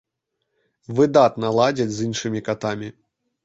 Выдатна 1.01 1.53
ладзяць 1.59 1.89
з 2.01 2.09
іншымі 2.11 2.45
катамі. 2.51 2.95